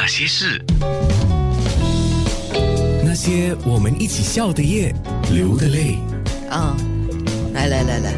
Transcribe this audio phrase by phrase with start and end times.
[0.00, 0.58] 那些事，
[3.04, 4.94] 那些我们一起笑的夜，
[5.30, 5.98] 流的泪。
[6.48, 6.74] 啊，
[7.52, 8.14] 来来来来，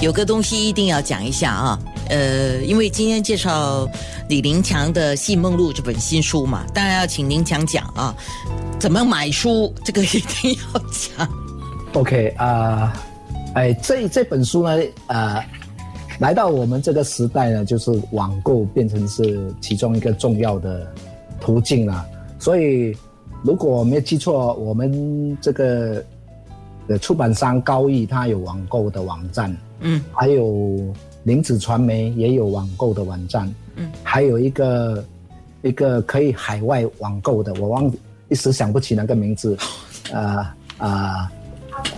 [0.00, 1.78] 有个东西一定要讲一下啊。
[2.08, 3.84] 呃，因为今天介绍
[4.28, 8.14] 李林强的《戏梦录》这本新书嘛，当然要请林强讲啊，
[8.78, 11.28] 怎么买书，这个一定要讲。
[11.94, 12.92] OK 啊、
[13.56, 15.44] 哎，这这本书呢，呃，
[16.20, 20.86] 来到我们这个时代呢，就是网购变成是其中一个重要的
[21.40, 22.06] 途径了。
[22.38, 22.94] 所以，
[23.42, 26.04] 如果我没有记错，我们这个
[26.88, 30.78] 呃出版商高毅他有网购的网站，嗯，还有
[31.22, 35.02] 林子传媒也有网购的网站，嗯，还有一个
[35.62, 37.90] 一个可以海外网购的，我忘
[38.28, 39.56] 一时想不起那个名字，
[40.12, 40.46] 呃
[40.76, 41.32] 啊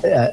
[0.02, 0.32] 呃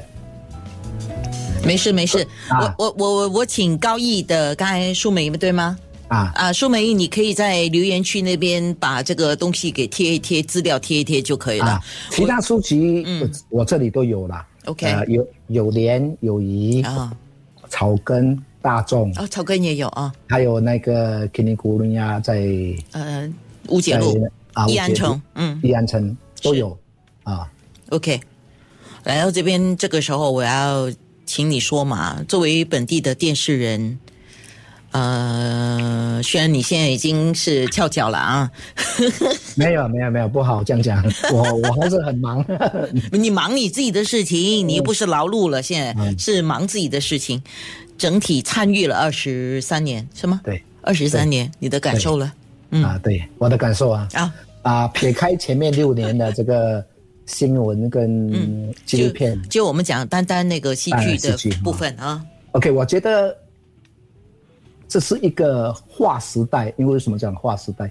[1.64, 5.76] 没事没事，啊我我我我我请高毅的刚才舒梅对吗？
[6.08, 11.66] 啊啊，舒梅，你可以在留言区那边把这个东西给贴一贴，资料贴一贴就可以了。
[11.66, 14.44] 啊，其他书籍我我这里都有了。
[14.64, 17.12] OK 呃，有有联、友谊、啊，
[17.68, 22.44] 草根、大众，哦，草根也有啊，还有那个 g u r u 呀，在
[22.90, 23.32] 呃，
[23.68, 26.76] 乌节路、啊义安城嗯义安城都有
[27.22, 27.48] 啊。
[27.90, 28.20] ，OK。
[29.04, 30.90] 来到这边，这个时候我要
[31.30, 34.00] 请你说嘛，作为本地的电视人，
[34.90, 38.50] 呃，虽然你现在已经是翘脚了啊，
[39.54, 41.00] 没有没有没有，不好这样讲，
[41.32, 42.44] 我我还是很忙。
[43.12, 46.18] 你忙你自己的事情，你又不是劳碌了，现在嗯。
[46.18, 47.40] 是忙自己的事情，
[47.96, 50.40] 整体参与了二十三年，是吗？
[50.42, 50.60] 对。
[50.82, 52.32] 二十三年，你的感受了？
[52.70, 52.82] 嗯。
[52.82, 54.08] 啊，对我的感受啊。
[54.14, 56.84] 啊，啊，撇开前面六年的这个
[57.30, 63.34] 新闻跟纪录片，就我们讲单单那个戏剧的部分啊，OK，我觉得
[64.88, 67.90] 这是一个划时代，因为为什么讲划时代？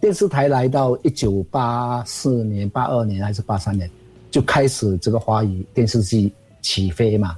[0.00, 3.88] 电视台来到一九八四年、八二年还是八三年，
[4.32, 7.36] 就开始这个华语电视剧起飞嘛。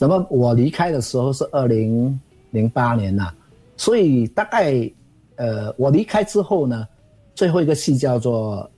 [0.00, 2.18] 那么我离开的时候是二零
[2.50, 3.30] 零八年呐、
[3.76, 4.90] 所以大概
[5.36, 6.88] 呃我离开之后呢，
[7.34, 8.70] 最后一个戏叫做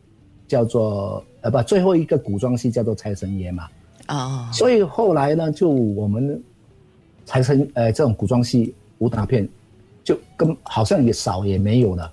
[0.49, 3.69] 叫做呃不，最后一个古装戏叫做《财神爷》嘛。
[4.07, 6.43] 啊，所以后来呢，就我们
[7.25, 9.49] 财神呃这种古装戏武打片，
[10.03, 12.13] 就跟好像也少也没有了，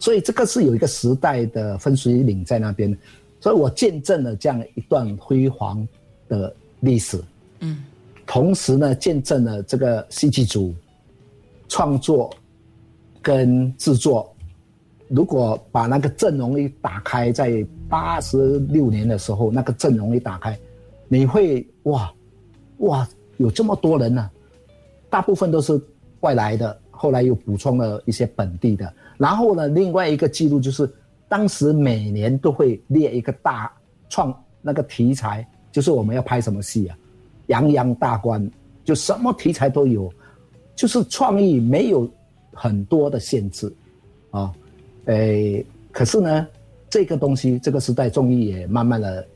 [0.00, 2.96] 所以这个是有一个时代的分水岭在那边，
[3.40, 5.86] 所以我见证了这样一段辉煌
[6.28, 7.22] 的历史，
[7.60, 7.84] 嗯，
[8.26, 10.74] 同时呢，见证了这个戏剧组
[11.68, 12.34] 创作
[13.20, 14.31] 跟制作，
[15.14, 20.58] 如果把那个阵容一打开，在八十六年的时候，那个阵容一打开，
[21.06, 22.10] 你会哇
[22.78, 23.06] 哇
[23.36, 24.30] 有这么多人呢、
[25.10, 25.78] 大部分都是
[26.20, 28.90] 外来的，后来又补充了一些本地的。
[29.18, 30.90] 然后呢，另外一个记录就是，
[31.28, 33.70] 当时每年都会列一个大
[34.08, 36.96] 创那个题材，就是我们要拍什么戏啊，
[37.48, 38.50] 洋洋大观，
[38.82, 40.10] 就什么题材都有，
[40.74, 42.10] 就是创意没有
[42.54, 43.70] 很多的限制，
[44.30, 44.50] 啊，
[45.06, 46.46] 诶，可是呢，
[46.88, 49.26] 这个东西这个时代终于也慢慢的、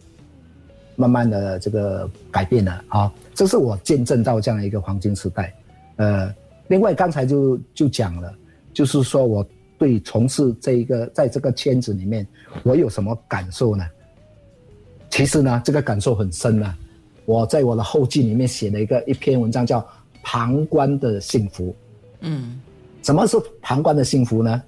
[0.95, 5.53] 慢慢的这个改变了啊，这是我见证到这样一个黄金时代。
[5.97, 6.33] 呃，
[6.69, 8.33] 另外刚才就就讲了，
[8.73, 9.47] 就是说我
[9.79, 12.27] 对从事这一个在这个圈子里面，
[12.63, 13.85] 我有什么感受呢？
[15.11, 16.75] 其实呢，这个感受很深呢、
[17.25, 19.81] 我在我的后记里面写了一个一篇文章，叫
[20.23, 21.71] 《旁观的幸福》。
[22.21, 22.61] 嗯
[23.03, 24.63] 什么是旁观的幸福呢？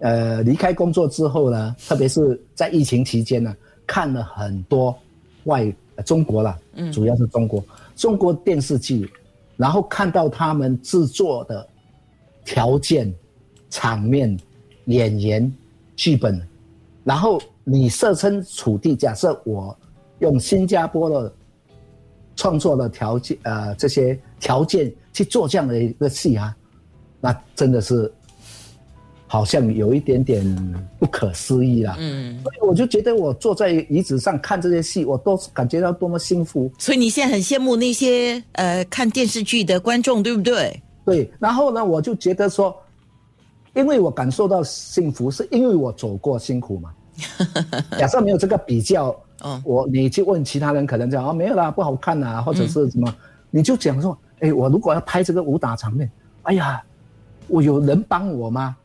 [0.00, 4.96] 呃，离开工作之后呢，特别是在疫情期间呢，看了很多
[5.44, 6.92] 外、呃中国啦，嗯。
[6.92, 7.64] 主要是中国
[7.96, 9.10] 中国电视剧，
[9.56, 11.66] 然后看到他们制作的
[12.44, 13.12] 条件、
[13.70, 14.38] 场面、
[14.84, 15.52] 演员、
[15.96, 16.40] 剧本，
[17.02, 19.76] 然后你设身处地，假设我
[20.20, 21.32] 用新加坡的
[22.36, 26.56] 创作的条件，呃，这些条件去做这样的一个戏啊，
[27.20, 28.10] 那真的是
[29.28, 30.42] 好像有一点点
[30.98, 31.94] 不可思议啦。
[31.98, 36.68] 嗯，所以我就觉得我坐在椅子上看这些戏，我都感觉到多么幸福。
[36.78, 40.82] 所以你现在很羡慕那些呃看电视剧的观众，对不对？
[41.04, 42.74] 对，然后呢，我就觉得说，
[43.74, 46.90] 因为我感受到幸福，是因为我走过辛苦嘛。
[47.98, 53.14] 假设没有这个比较，哦我你去问其他人，可能讲啊没有啦，不好看呐、或者是什么，
[53.50, 56.10] 你就讲说，哎，我如果要拍这个武打场面，
[56.42, 56.82] 哎呀，
[57.46, 58.76] 我有人帮我吗？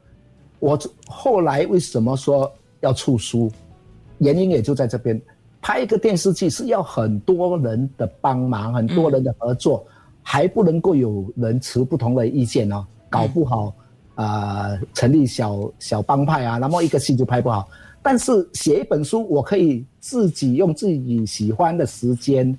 [0.64, 2.50] 我后来为什么说
[2.80, 3.52] 要出书？
[4.20, 5.22] 原因也就在这边，
[5.62, 9.86] 拍一个电视剧是要很多人的帮忙，很多人的合作，
[10.22, 13.76] 还不能够有人持不同的意见哦，搞不好
[14.16, 17.68] 啊、成立小小帮派啊，那么一个戏就拍不好。
[18.02, 22.58] 但是写一本书，我可以自己用自己喜欢的时间，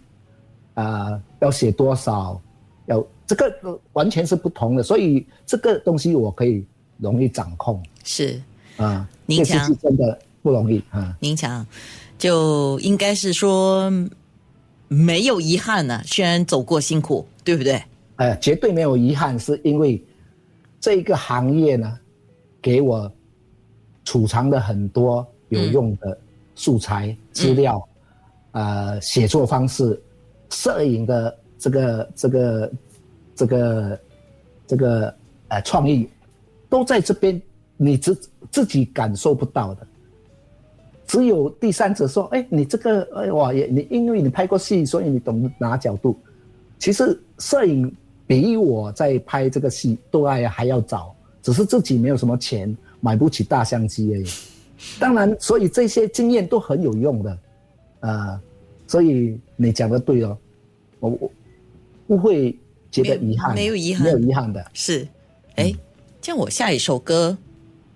[0.74, 2.38] 啊、要写多少，
[2.84, 6.66] 要这个呃完全是不同的，所以这个东西我可以
[6.98, 8.40] 容易掌控是
[8.76, 9.08] 啊。
[9.26, 11.16] 您讲真的不容易啊。
[11.20, 11.66] 您强，
[12.18, 13.90] 就应该是说
[14.88, 17.82] 没有遗憾呢、虽然走过辛苦，对不对？
[18.16, 20.00] 呃，绝对没有遗憾，是因为
[20.78, 21.98] 这个行业呢，
[22.60, 23.10] 给我
[24.04, 26.16] 储藏了很多有用的
[26.54, 27.82] 素材、资料，
[28.52, 30.00] 呃，写作方式、
[30.50, 32.72] 摄影的这个这个
[33.34, 34.00] 这个
[34.66, 35.14] 这个
[35.48, 36.08] 呃创意，
[36.74, 37.40] 都在这边，
[37.76, 39.86] 你自自己感受不到的。
[41.06, 46.18] 只有第三者说：“哎，你这个，哎哇，也你因为你拍过戏，所以你懂得拿角度。
[46.76, 47.94] 其实摄影
[48.26, 54.26] 比我在拍这个戏都还还要早，只是自己没有什么钱，买不起大相机而已。
[54.98, 57.38] 当然，所以这些经验都很有用的，
[58.00, 58.40] 呃、
[58.88, 60.36] 所以你讲的对哦，
[60.98, 61.30] 我我
[62.08, 62.58] 不会
[62.90, 64.66] 觉得遗憾的，没有没有遗憾没有遗憾的。
[64.72, 65.06] 是，
[65.54, 65.72] 哎，
[66.24, 67.36] 这样我下一首歌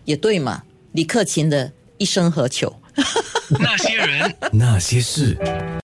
[0.05, 0.63] 也对嘛？
[0.93, 2.69] 李克勤的《一生何求》。
[3.59, 5.35] 那些人，那些事。